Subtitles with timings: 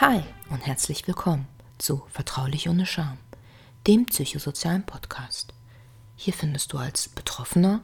[0.00, 3.18] Hi und herzlich willkommen zu Vertraulich ohne Scham,
[3.88, 5.52] dem psychosozialen Podcast.
[6.14, 7.80] Hier findest du als Betroffener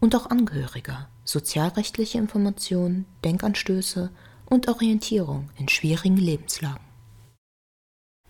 [0.00, 4.10] und auch Angehöriger sozialrechtliche Informationen, Denkanstöße
[4.46, 6.80] und Orientierung in schwierigen Lebenslagen.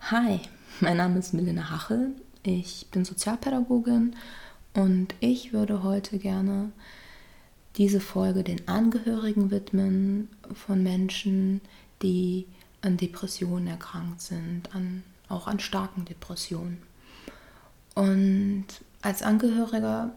[0.01, 0.41] Hi,
[0.81, 4.17] mein Name ist Melina Hachel, ich bin Sozialpädagogin
[4.73, 6.73] und ich würde heute gerne
[7.77, 11.61] diese Folge den Angehörigen widmen von Menschen,
[12.01, 12.47] die
[12.83, 16.81] an Depressionen erkrankt sind, an, auch an starken Depressionen.
[17.95, 18.65] Und
[19.01, 20.11] als Angehöriger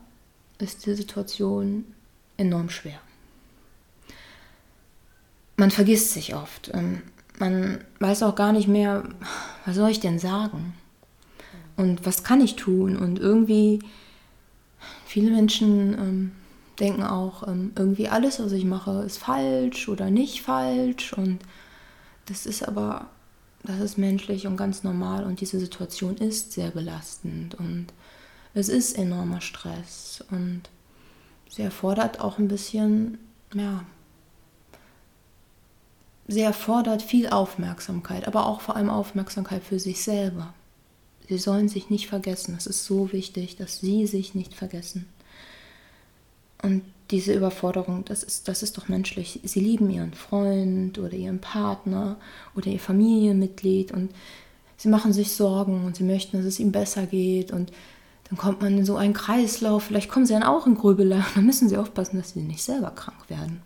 [0.58, 1.84] ist die Situation
[2.36, 2.98] enorm schwer.
[5.56, 6.70] Man vergisst sich oft.
[7.38, 9.04] Man weiß auch gar nicht mehr,
[9.64, 10.74] was soll ich denn sagen?
[11.76, 12.96] Und was kann ich tun?
[12.96, 13.80] Und irgendwie,
[15.06, 16.32] viele Menschen ähm,
[16.80, 21.12] denken auch, ähm, irgendwie alles, was ich mache, ist falsch oder nicht falsch.
[21.12, 21.38] Und
[22.26, 23.08] das ist aber,
[23.62, 27.86] das ist menschlich und ganz normal und diese Situation ist sehr belastend und
[28.54, 30.62] es ist enormer Stress und
[31.50, 33.18] sie erfordert auch ein bisschen,
[33.54, 33.84] ja,
[36.26, 40.54] sie erfordert viel Aufmerksamkeit, aber auch vor allem Aufmerksamkeit für sich selber.
[41.28, 42.54] Sie sollen sich nicht vergessen.
[42.56, 45.06] Es ist so wichtig, dass sie sich nicht vergessen.
[46.66, 49.38] Und diese Überforderung, das ist, das ist doch menschlich.
[49.44, 52.16] Sie lieben ihren Freund oder ihren Partner
[52.56, 54.10] oder ihr Familienmitglied und
[54.76, 57.70] sie machen sich Sorgen und sie möchten, dass es ihm besser geht und
[58.28, 59.84] dann kommt man in so einen Kreislauf.
[59.84, 61.24] Vielleicht kommen sie dann auch in Grübelei.
[61.36, 63.62] Dann müssen sie aufpassen, dass sie nicht selber krank werden.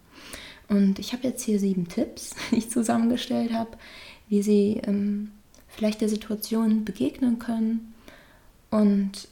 [0.69, 3.71] Und ich habe jetzt hier sieben Tipps, die ich zusammengestellt habe,
[4.29, 5.31] wie sie ähm,
[5.67, 7.95] vielleicht der Situation begegnen können
[8.69, 9.29] und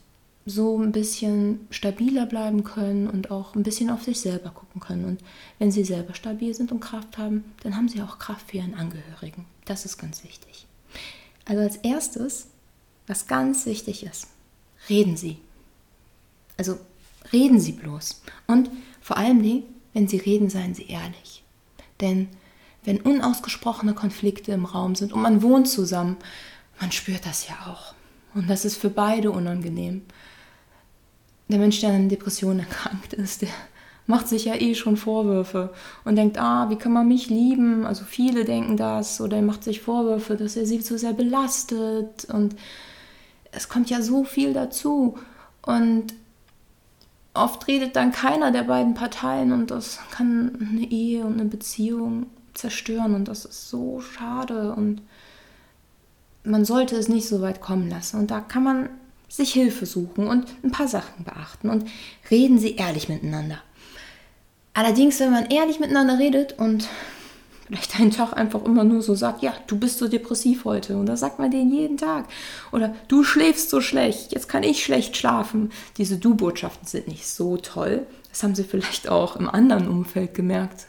[0.49, 5.05] so ein bisschen stabiler bleiben können und auch ein bisschen auf sich selber gucken können.
[5.05, 5.21] Und
[5.59, 8.75] wenn sie selber stabil sind und Kraft haben, dann haben sie auch Kraft für ihren
[8.75, 9.45] Angehörigen.
[9.67, 10.67] Das ist ganz wichtig.
[11.45, 12.49] Also als erstes,
[13.07, 14.29] was ganz wichtig ist,
[14.89, 15.39] reden Sie.
[16.57, 16.79] Also
[17.33, 18.23] reden Sie bloß.
[18.47, 18.71] Und
[19.01, 21.43] vor allem, wenn Sie reden, seien Sie ehrlich.
[22.01, 22.29] Denn
[22.85, 26.17] wenn unausgesprochene Konflikte im Raum sind und man wohnt zusammen,
[26.81, 27.95] man spürt das ja auch.
[28.35, 30.03] Und das ist für beide unangenehm
[31.49, 33.49] der Mensch, der an Depressionen erkrankt ist, der
[34.07, 35.71] macht sich ja eh schon Vorwürfe
[36.05, 37.85] und denkt, ah, wie kann man mich lieben?
[37.85, 42.27] Also viele denken das oder er macht sich Vorwürfe, dass er sie zu sehr belastet
[42.33, 42.57] und
[43.53, 45.19] es kommt ja so viel dazu
[45.63, 46.15] und
[47.35, 52.27] oft redet dann keiner der beiden Parteien und das kann eine Ehe und eine Beziehung
[52.55, 55.03] zerstören und das ist so schade und
[56.45, 58.89] man sollte es nicht so weit kommen lassen und da kann man
[59.29, 61.89] sich Hilfe suchen und ein paar Sachen beachten und
[62.31, 63.59] reden Sie ehrlich miteinander.
[64.75, 66.89] Allerdings, wenn man ehrlich miteinander redet und
[67.67, 71.07] vielleicht einen Tag einfach immer nur so sagt, ja, du bist so depressiv heute und
[71.07, 72.27] das sagt man denen jeden Tag
[72.73, 75.71] oder du schläfst so schlecht, jetzt kann ich schlecht schlafen.
[75.99, 78.07] Diese Du-Botschaften sind nicht so toll.
[78.31, 80.87] Das haben Sie vielleicht auch im anderen Umfeld gemerkt,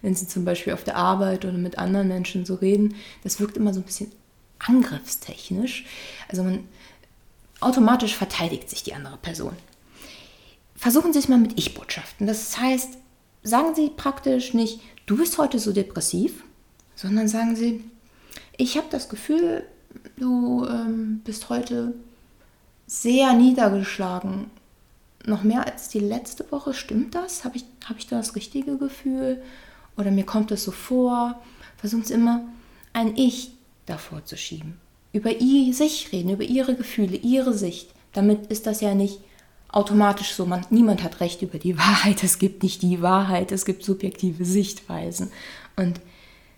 [0.00, 2.94] wenn Sie zum Beispiel auf der Arbeit oder mit anderen Menschen so reden.
[3.22, 4.10] Das wirkt immer so ein bisschen
[4.58, 5.84] angriffstechnisch.
[6.28, 6.60] Also man
[7.62, 9.56] automatisch verteidigt sich die andere Person.
[10.74, 12.26] Versuchen Sie es mal mit Ich-Botschaften.
[12.26, 12.98] Das heißt,
[13.42, 16.44] sagen Sie praktisch nicht, du bist heute so depressiv,
[16.96, 17.84] sondern sagen Sie,
[18.56, 19.64] ich habe das Gefühl,
[20.16, 21.94] du ähm, bist heute
[22.86, 24.50] sehr niedergeschlagen.
[25.24, 27.44] Noch mehr als die letzte Woche, stimmt das?
[27.44, 29.42] Habe ich, hab ich da das richtige Gefühl?
[29.96, 31.40] Oder mir kommt es so vor?
[31.76, 32.44] Versuchen Sie immer,
[32.92, 33.52] ein Ich
[33.86, 34.80] davor zu schieben
[35.12, 37.90] über sich reden, über ihre Gefühle, ihre Sicht.
[38.12, 39.20] Damit ist das ja nicht
[39.68, 40.46] automatisch so.
[40.46, 42.22] Man, niemand hat Recht über die Wahrheit.
[42.22, 45.30] Es gibt nicht die Wahrheit, es gibt subjektive Sichtweisen.
[45.76, 46.00] Und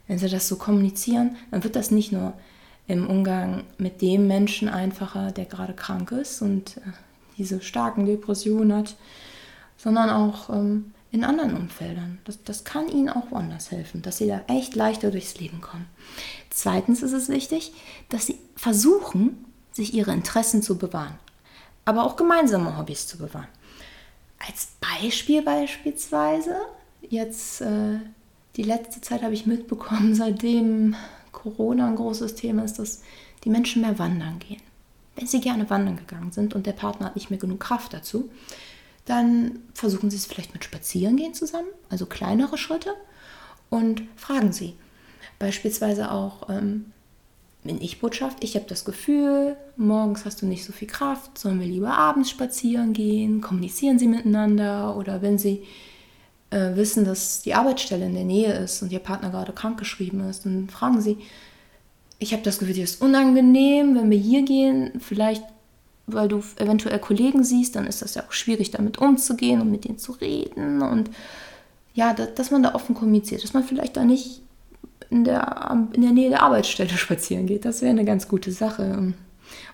[0.07, 2.35] wenn sie das so kommunizieren, dann wird das nicht nur
[2.87, 6.81] im Umgang mit dem Menschen einfacher, der gerade krank ist und äh,
[7.39, 8.97] diese starken Depressionen hat,
[9.79, 12.19] sondern auch ähm, in anderen Umfeldern.
[12.25, 15.87] Das, das kann ihnen auch woanders helfen, dass sie da echt leichter durchs Leben kommen.
[16.51, 17.73] Zweitens ist es wichtig,
[18.09, 21.17] dass sie versuchen, sich ihre Interessen zu bewahren,
[21.85, 23.47] aber auch gemeinsame Hobbys zu bewahren.
[24.45, 26.57] Als Beispiel beispielsweise,
[27.09, 28.01] jetzt äh,
[28.57, 30.97] die letzte Zeit habe ich mitbekommen, seitdem
[31.31, 33.03] Corona ein großes Thema ist, dass
[33.45, 34.63] die Menschen mehr wandern gehen.
[35.15, 38.31] Wenn sie gerne wandern gegangen sind und der Partner hat nicht mehr genug Kraft dazu,
[39.05, 42.95] dann versuchen Sie es vielleicht mit Spazierengehen zusammen, also kleinere Schritte,
[43.71, 44.75] und fragen Sie.
[45.39, 46.93] Beispielsweise auch ähm,
[47.65, 51.67] in Ich-Botschaft, ich habe das Gefühl, morgens hast du nicht so viel Kraft, sollen wir
[51.67, 55.65] lieber abends spazieren gehen, kommunizieren Sie miteinander oder wenn Sie
[56.51, 60.47] äh, wissen, dass die Arbeitsstelle in der Nähe ist und Ihr Partner gerade krankgeschrieben ist,
[60.47, 61.19] dann fragen Sie,
[62.19, 64.93] ich habe das Gefühl, dir ist unangenehm, wenn wir hier gehen.
[65.01, 65.43] Vielleicht,
[66.07, 69.85] weil du eventuell Kollegen siehst, dann ist das ja auch schwierig, damit umzugehen und mit
[69.85, 70.83] denen zu reden.
[70.83, 71.11] Und
[71.95, 74.43] ja, dass, dass man da offen kommuniziert, dass man vielleicht da nicht
[75.11, 77.65] in der, in der Nähe der Arbeitsstelle spazieren geht.
[77.65, 79.15] Das wäre eine ganz gute Sache.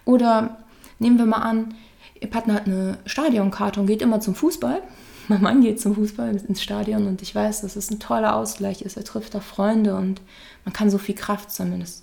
[0.04, 0.58] Oder
[0.98, 1.74] nehmen wir mal an,
[2.20, 4.82] ihr Partner hat eine Stadionkarte und geht immer zum Fußball.
[5.28, 8.82] Mein Mann geht zum Fußball ins Stadion und ich weiß, dass es ein toller Ausgleich
[8.82, 8.96] ist.
[8.96, 10.20] Er trifft da Freunde und
[10.64, 11.80] man kann so viel Kraft sammeln.
[11.80, 12.02] Das,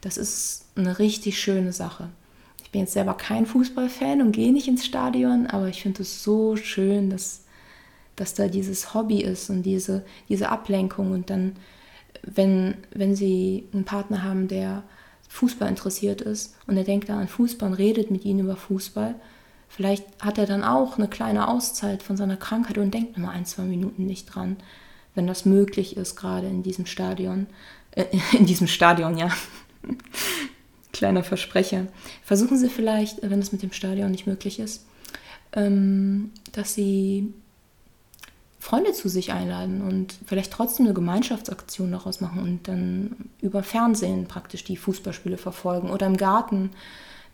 [0.00, 2.08] das ist eine richtig schöne Sache.
[2.74, 6.24] Ich bin jetzt selber kein Fußballfan und gehe nicht ins Stadion, aber ich finde es
[6.24, 7.44] so schön, dass,
[8.16, 11.54] dass da dieses Hobby ist und diese, diese Ablenkung und dann
[12.22, 14.82] wenn, wenn sie einen Partner haben, der
[15.28, 19.14] Fußball interessiert ist und er denkt da an Fußball und redet mit ihnen über Fußball,
[19.68, 23.46] vielleicht hat er dann auch eine kleine Auszeit von seiner Krankheit und denkt nur ein,
[23.46, 24.56] zwei Minuten nicht dran,
[25.14, 27.46] wenn das möglich ist, gerade in diesem Stadion.
[27.92, 29.28] Äh, in diesem Stadion, ja.
[30.94, 31.88] Kleiner Versprecher.
[32.22, 34.86] Versuchen Sie vielleicht, wenn das mit dem Stadion nicht möglich ist,
[35.52, 37.34] ähm, dass Sie
[38.60, 44.26] Freunde zu sich einladen und vielleicht trotzdem eine Gemeinschaftsaktion daraus machen und dann über Fernsehen
[44.26, 46.70] praktisch die Fußballspiele verfolgen oder im Garten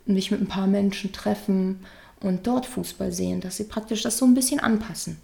[0.07, 1.81] mich mit ein paar Menschen treffen
[2.21, 5.19] und dort Fußball sehen, dass sie praktisch das so ein bisschen anpassen.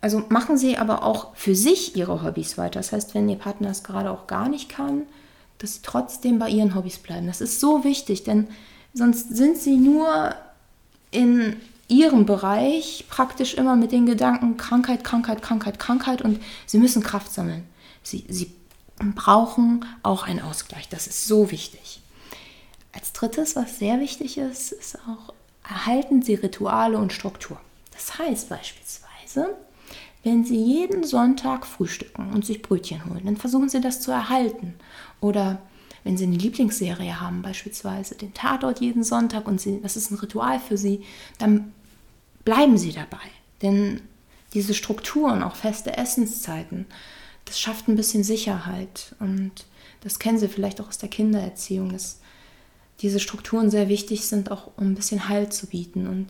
[0.00, 2.80] Also machen Sie aber auch für sich Ihre Hobbys weiter.
[2.80, 5.02] Das heißt, wenn Ihr Partner es gerade auch gar nicht kann,
[5.58, 7.26] dass Sie trotzdem bei Ihren Hobbys bleiben.
[7.26, 8.48] Das ist so wichtig, denn
[8.92, 10.34] sonst sind Sie nur
[11.10, 11.56] in
[11.88, 17.32] ihrem Bereich praktisch immer mit den Gedanken Krankheit, Krankheit, Krankheit, Krankheit und sie müssen Kraft
[17.32, 17.66] sammeln.
[18.02, 18.52] Sie, sie
[19.14, 20.88] brauchen auch einen Ausgleich.
[20.88, 22.00] Das ist so wichtig.
[22.92, 25.34] Als drittes, was sehr wichtig ist, ist auch,
[25.68, 27.60] erhalten Sie Rituale und Struktur.
[27.92, 29.56] Das heißt beispielsweise,
[30.24, 34.74] wenn Sie jeden Sonntag frühstücken und sich Brötchen holen, dann versuchen Sie das zu erhalten.
[35.20, 35.60] Oder
[36.02, 40.18] wenn Sie eine Lieblingsserie haben, beispielsweise den Tatort jeden Sonntag und Sie, das ist ein
[40.18, 41.02] Ritual für Sie,
[41.38, 41.72] dann
[42.44, 43.18] bleiben Sie dabei.
[43.60, 44.00] Denn
[44.54, 46.86] diese Strukturen, auch feste Essenszeiten,
[47.44, 49.14] das schafft ein bisschen Sicherheit.
[49.20, 49.66] Und
[50.00, 52.20] das kennen Sie vielleicht auch aus der Kindererziehung, dass
[53.00, 56.06] diese Strukturen sehr wichtig sind, auch um ein bisschen Halt zu bieten.
[56.06, 56.28] Und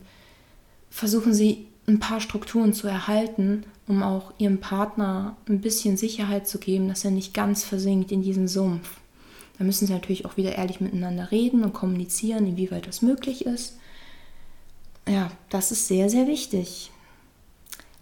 [0.91, 6.59] versuchen Sie ein paar Strukturen zu erhalten, um auch Ihrem Partner ein bisschen Sicherheit zu
[6.59, 8.99] geben, dass er nicht ganz versinkt in diesen Sumpf.
[9.59, 13.79] Da müssen sie natürlich auch wieder ehrlich miteinander reden und kommunizieren, inwieweit das möglich ist.
[15.07, 16.91] Ja, das ist sehr, sehr wichtig.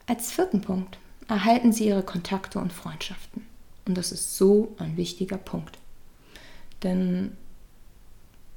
[0.06, 0.98] Als vierten Punkt
[1.28, 3.46] erhalten Sie Ihre Kontakte und Freundschaften.
[3.86, 5.78] Und das ist so ein wichtiger Punkt.
[6.82, 7.36] Denn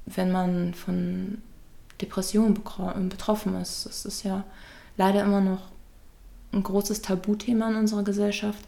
[0.06, 1.38] wenn man von
[2.00, 4.44] Depressionen betroffen ist, das ist ja
[4.96, 5.62] leider immer noch
[6.52, 8.64] ein großes Tabuthema in unserer Gesellschaft,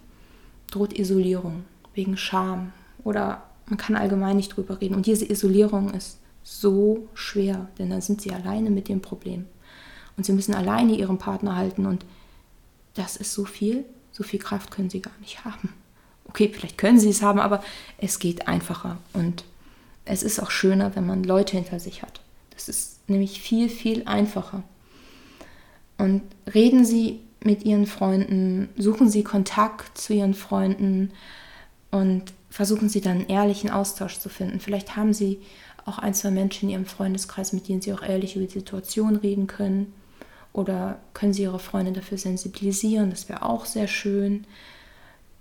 [0.70, 1.64] droht Isolierung
[1.94, 2.72] wegen Scham
[3.04, 4.94] oder man kann allgemein nicht drüber reden.
[4.94, 9.46] Und diese Isolierung ist so schwer, denn dann sind sie alleine mit dem Problem.
[10.16, 12.04] Und sie müssen alleine ihren Partner halten und
[12.94, 15.72] das ist so viel, so viel Kraft können sie gar nicht haben.
[16.24, 17.62] Okay, vielleicht können sie es haben, aber
[17.98, 19.44] es geht einfacher und
[20.04, 22.20] es ist auch schöner, wenn man Leute hinter sich hat.
[22.50, 24.62] Das ist nämlich viel, viel einfacher.
[25.98, 26.22] Und
[26.54, 31.10] reden Sie mit Ihren Freunden, suchen Sie Kontakt zu Ihren Freunden
[31.90, 34.60] und versuchen Sie dann einen ehrlichen Austausch zu finden.
[34.60, 35.40] Vielleicht haben Sie
[35.84, 39.16] auch ein, zwei Menschen in Ihrem Freundeskreis, mit denen Sie auch ehrlich über die Situation
[39.16, 39.92] reden können.
[40.52, 43.10] Oder können Sie Ihre Freunde dafür sensibilisieren?
[43.10, 44.44] Das wäre auch sehr schön.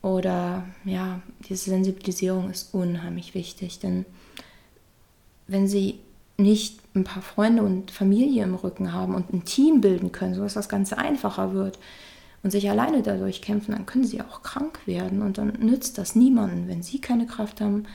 [0.02, 4.06] Oder ja, diese Sensibilisierung ist unheimlich wichtig, denn
[5.48, 6.00] wenn Sie
[6.38, 10.54] nicht ein paar Freunde und Familie im Rücken haben und ein Team bilden können, sodass
[10.54, 11.80] das Ganze einfacher wird,
[12.44, 16.16] und sich alleine dadurch kämpfen, dann können sie auch krank werden und dann nützt das
[16.16, 16.68] niemanden.
[16.68, 17.86] Wenn sie keine Kraft haben,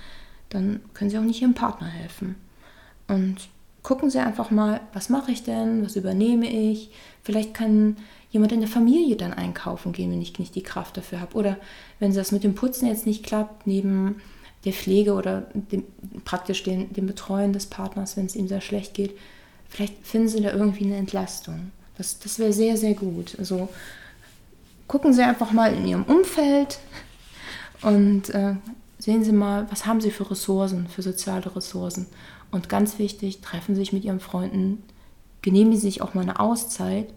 [0.49, 2.35] dann können sie auch nicht ihrem Partner helfen.
[3.09, 3.37] Und
[3.83, 6.91] gucken Sie einfach mal, was mache ich denn, was übernehme ich.
[7.23, 7.97] Vielleicht kann
[8.31, 11.37] jemand in der Familie dann einkaufen gehen, wenn ich nicht die Kraft dafür habe.
[11.37, 11.57] Oder
[11.99, 14.21] wenn das mit dem Putzen jetzt nicht klappt, neben
[14.64, 15.85] der Pflege oder dem,
[16.25, 19.16] praktisch den, dem Betreuen des Partners, wenn es ihm sehr schlecht geht,
[19.69, 21.71] vielleicht finden Sie da irgendwie eine Entlastung.
[21.97, 23.37] Das, das wäre sehr, sehr gut.
[23.38, 23.69] Also
[24.87, 26.78] gucken Sie einfach mal in Ihrem Umfeld
[27.83, 28.54] und äh,
[28.99, 32.07] sehen Sie mal, was haben Sie für Ressourcen, für soziale Ressourcen.
[32.50, 34.83] Und ganz wichtig, treffen Sie sich mit Ihren Freunden,
[35.40, 37.12] genehmigen Sie sich auch mal eine Auszeit.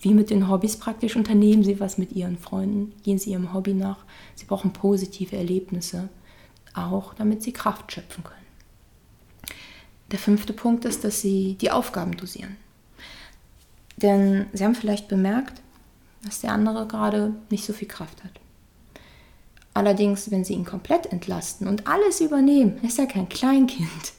[0.00, 3.74] Wie mit den Hobbys praktisch, unternehmen Sie was mit Ihren Freunden, gehen Sie Ihrem Hobby
[3.74, 4.04] nach.
[4.36, 6.08] Sie brauchen positive Erlebnisse,
[6.74, 8.38] auch damit Sie Kraft schöpfen können.
[10.10, 12.56] Der fünfte Punkt ist, dass Sie die Aufgaben dosieren.
[13.96, 15.60] Denn Sie haben vielleicht bemerkt,
[16.24, 18.32] dass der andere gerade nicht so viel Kraft hat.
[19.74, 24.12] Allerdings, wenn Sie ihn komplett entlasten und alles übernehmen, ist ja kein Kleinkind,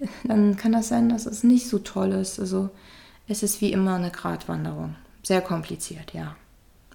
[0.24, 2.40] dann kann das sein, dass es nicht so toll ist.
[2.40, 2.70] Also
[3.26, 4.96] es ist wie immer eine Gratwanderung.
[5.22, 6.36] Sehr kompliziert, ja.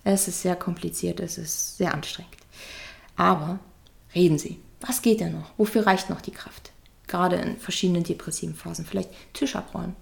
[0.03, 2.35] Es ist sehr kompliziert, es ist sehr anstrengend.
[3.15, 3.59] Aber
[4.13, 4.59] reden Sie.
[4.85, 5.51] Was geht denn noch?
[5.57, 6.71] Wofür reicht noch die Kraft?
[7.07, 8.85] Gerade in verschiedenen depressiven Phasen.
[8.85, 9.95] Vielleicht Tisch abräumen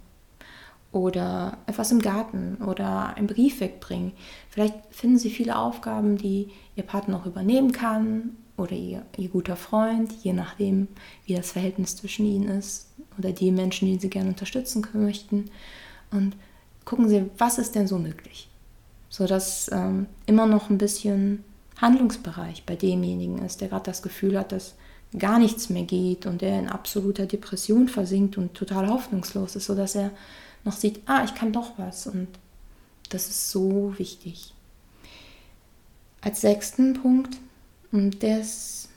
[0.92, 4.12] oder etwas im Garten oder einen Brief wegbringen.
[4.50, 9.56] Vielleicht finden Sie viele Aufgaben, die Ihr Partner auch übernehmen kann oder ihr, ihr guter
[9.56, 10.88] Freund, je nachdem,
[11.26, 15.50] wie das Verhältnis zwischen ihnen ist oder die Menschen, die Sie gerne unterstützen möchten.
[16.12, 16.36] Und
[16.86, 18.50] gucken Sie, was ist denn so möglich?
[19.10, 21.44] Sodass ähm, immer noch ein bisschen
[21.82, 24.76] Handlungsbereich bei demjenigen ist, der gerade das Gefühl hat, dass
[25.18, 29.96] gar nichts mehr geht und der in absoluter Depression versinkt und total hoffnungslos ist, sodass
[29.96, 30.12] er
[30.64, 32.28] noch sieht, ah, ich kann doch was und
[33.10, 34.54] das ist so wichtig.
[36.22, 37.38] Als sechsten Punkt,
[37.92, 38.88] und das,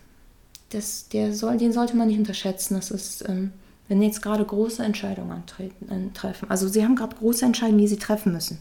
[0.71, 3.53] das, der soll, den sollte man nicht unterschätzen, das ist, ähm,
[3.89, 6.51] wenn jetzt gerade große Entscheidungen antreten, äh, treffen.
[6.51, 8.59] Also sie haben gerade große Entscheidungen, die sie treffen müssen.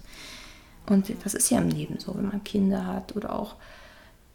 [0.88, 3.56] Und das ist ja im Leben so, wenn man Kinder hat oder auch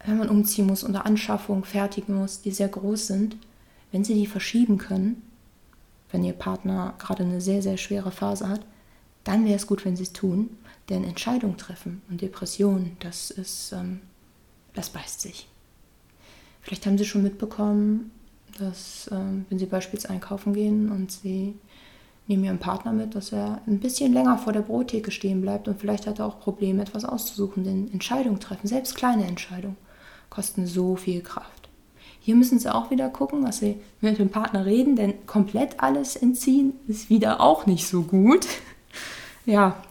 [0.05, 3.37] wenn man umziehen muss oder Anschaffungen fertigen muss, die sehr groß sind,
[3.91, 5.21] wenn sie die verschieben können,
[6.11, 8.61] wenn ihr Partner gerade eine sehr, sehr schwere Phase hat,
[9.23, 10.57] dann wäre es gut, wenn sie es tun.
[10.89, 13.99] Denn Entscheidungen treffen und Depressionen, das ist, ähm,
[14.73, 15.47] das beißt sich.
[16.61, 18.11] Vielleicht haben Sie schon mitbekommen,
[18.57, 21.55] dass ähm, wenn Sie beispielsweise einkaufen gehen und Sie
[22.27, 25.79] nehmen Ihren Partner mit, dass er ein bisschen länger vor der Brottheke stehen bleibt und
[25.79, 29.77] vielleicht hat er auch Probleme, etwas auszusuchen, denn Entscheidungen treffen, selbst kleine Entscheidungen,
[30.29, 31.69] kosten so viel Kraft.
[32.19, 36.15] Hier müssen Sie auch wieder gucken, dass Sie mit dem Partner reden, denn komplett alles
[36.15, 38.47] entziehen ist wieder auch nicht so gut.
[39.45, 39.81] Ja,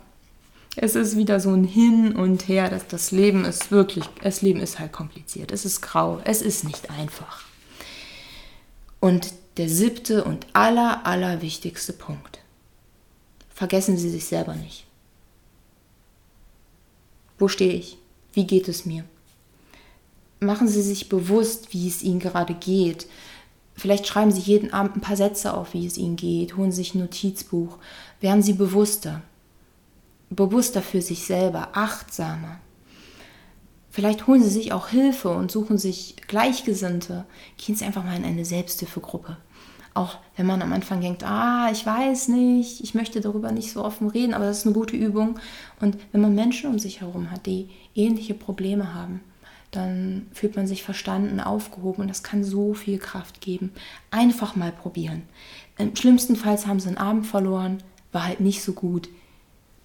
[0.77, 2.71] es ist wieder so ein Hin und Her.
[2.71, 5.51] Das, das Leben ist wirklich, das Leben ist halt kompliziert.
[5.51, 7.45] Es ist grau, es ist nicht einfach.
[9.01, 12.39] Und der siebte und aller, aller wichtigste Punkt.
[13.53, 14.87] Vergessen Sie sich selber nicht.
[17.41, 17.99] Wo stehe ich?
[18.33, 19.05] Wie geht es mir?
[20.41, 23.07] Machen Sie sich bewusst, wie es Ihnen gerade geht.
[23.75, 26.57] Vielleicht schreiben Sie jeden Abend ein paar Sätze auf, wie es Ihnen geht.
[26.57, 27.79] Holen sich ein Notizbuch.
[28.21, 29.23] Werden Sie bewusster.
[30.31, 32.59] Bewusster für sich selber, achtsamer.
[33.91, 37.25] Vielleicht holen Sie sich auch Hilfe und suchen sich Gleichgesinnte.
[37.57, 39.37] Gehen Sie einfach mal in eine Selbsthilfegruppe.
[39.95, 43.85] Auch wenn man am Anfang denkt, ah, ich weiß nicht, ich möchte darüber nicht so
[43.85, 45.41] offen reden, aber das ist eine gute Übung.
[45.81, 49.21] Und wenn man Menschen um sich herum hat, die ähnliche Probleme haben,
[49.71, 53.73] dann fühlt man sich verstanden, aufgehoben und das kann so viel Kraft geben.
[54.11, 55.23] Einfach mal probieren.
[55.77, 57.83] Im schlimmsten Fall haben sie einen Abend verloren,
[58.13, 59.09] war halt nicht so gut.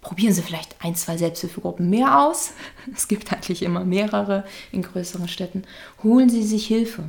[0.01, 2.51] Probieren Sie vielleicht ein, zwei Selbsthilfegruppen mehr aus.
[2.93, 5.63] Es gibt eigentlich immer mehrere in größeren Städten.
[6.03, 7.05] Holen Sie sich Hilfe.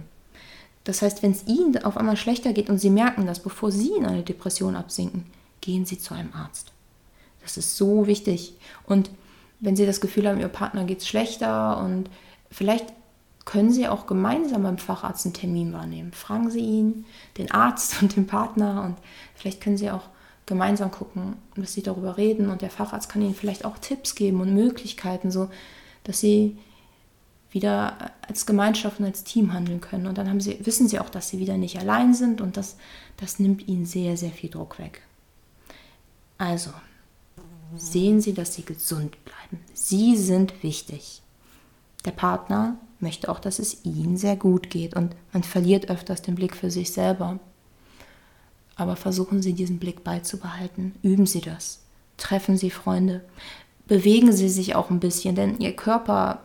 [0.84, 3.92] Das heißt, wenn es Ihnen auf einmal schlechter geht und Sie merken das, bevor Sie
[3.96, 5.26] in eine Depression absinken,
[5.60, 6.72] gehen Sie zu einem Arzt.
[7.42, 8.54] Das ist so wichtig.
[8.86, 9.10] Und
[9.60, 12.10] wenn Sie das Gefühl haben, Ihr Partner geht es schlechter und
[12.54, 12.86] Vielleicht
[13.44, 16.12] können Sie auch gemeinsam beim Facharzt einen Termin wahrnehmen.
[16.12, 17.04] Fragen Sie ihn,
[17.36, 18.96] den Arzt und den Partner und
[19.34, 20.04] vielleicht können Sie auch
[20.46, 24.40] gemeinsam gucken, dass Sie darüber reden und der Facharzt kann Ihnen vielleicht auch Tipps geben
[24.40, 25.50] und Möglichkeiten, so
[26.04, 26.56] dass Sie
[27.50, 30.06] wieder als Gemeinschaft und als Team handeln können.
[30.06, 32.76] Und dann haben Sie, wissen Sie auch, dass Sie wieder nicht allein sind und das,
[33.16, 35.02] das nimmt Ihnen sehr, sehr viel Druck weg.
[36.38, 36.70] Also,
[37.76, 39.64] sehen Sie, dass Sie gesund bleiben.
[39.72, 41.20] Sie sind wichtig.
[42.04, 46.34] Der Partner möchte auch, dass es ihnen sehr gut geht und man verliert öfters den
[46.34, 47.38] Blick für sich selber.
[48.76, 50.94] Aber versuchen Sie diesen Blick beizubehalten.
[51.02, 51.80] Üben Sie das.
[52.16, 53.24] Treffen Sie Freunde.
[53.86, 56.40] Bewegen Sie sich auch ein bisschen, denn Ihr Körper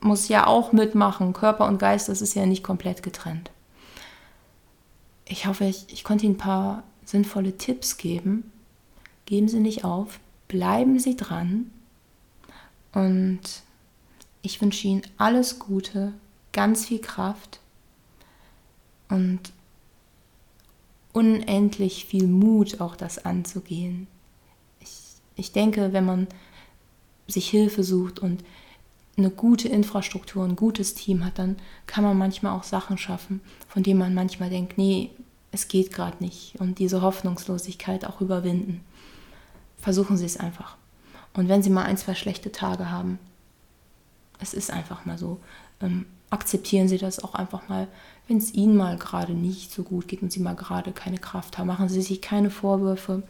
[0.00, 1.32] muss ja auch mitmachen.
[1.32, 3.50] Körper und Geist, das ist ja nicht komplett getrennt.
[5.24, 8.52] Ich hoffe, ich, ich konnte Ihnen ein paar sinnvolle Tipps geben.
[9.26, 10.20] Geben Sie nicht auf.
[10.46, 11.70] Bleiben Sie dran.
[12.92, 13.40] Und
[14.42, 16.12] ich wünsche Ihnen alles Gute,
[16.52, 17.60] ganz viel Kraft
[19.08, 19.40] und
[21.12, 24.06] unendlich viel Mut, auch das anzugehen.
[24.80, 24.96] Ich,
[25.36, 26.28] ich denke, wenn man
[27.26, 28.44] sich Hilfe sucht und
[29.16, 33.82] eine gute Infrastruktur, ein gutes Team hat, dann kann man manchmal auch Sachen schaffen, von
[33.82, 35.10] denen man manchmal denkt, nee,
[35.50, 38.84] es geht gerade nicht und diese Hoffnungslosigkeit auch überwinden.
[39.78, 40.76] Versuchen Sie es einfach.
[41.34, 43.18] Und wenn Sie mal ein, zwei schlechte Tage haben,
[44.38, 45.40] es ist einfach mal so.
[45.80, 47.88] Ähm, akzeptieren Sie das auch einfach mal,
[48.26, 51.58] wenn es Ihnen mal gerade nicht so gut geht und Sie mal gerade keine Kraft
[51.58, 51.66] haben.
[51.66, 53.22] Machen Sie sich keine Vorwürfe.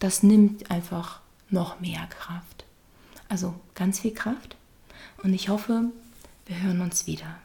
[0.00, 1.20] Das nimmt einfach
[1.50, 2.64] noch mehr Kraft.
[3.28, 4.56] Also ganz viel Kraft.
[5.22, 5.84] Und ich hoffe,
[6.46, 7.36] wir hören uns wieder.